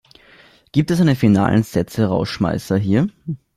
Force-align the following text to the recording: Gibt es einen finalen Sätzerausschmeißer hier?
Gibt 0.71 0.89
es 0.89 0.99
einen 0.99 1.15
finalen 1.15 1.61
Sätzerausschmeißer 1.61 2.75
hier? 2.75 3.09